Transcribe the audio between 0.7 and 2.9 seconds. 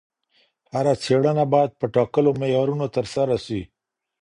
هره څېړنه باید په ټاکلو معیارونو